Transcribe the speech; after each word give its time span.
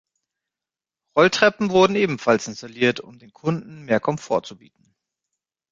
Rolltreppen 1.15 1.69
wurden 1.69 1.95
ebenfalls 1.95 2.47
installiert, 2.47 3.01
um 3.01 3.19
den 3.19 3.31
Kunden 3.33 3.85
mehr 3.85 3.99
Komfort 3.99 4.45
zu 4.47 4.57
bieten. 4.57 4.95